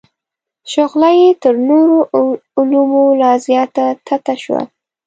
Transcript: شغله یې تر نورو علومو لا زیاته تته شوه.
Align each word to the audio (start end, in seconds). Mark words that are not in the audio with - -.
شغله 0.73 1.09
یې 1.19 1.29
تر 1.43 1.53
نورو 1.69 1.97
علومو 2.57 3.05
لا 3.21 3.31
زیاته 3.45 3.85
تته 4.07 4.35
شوه. 4.43 4.61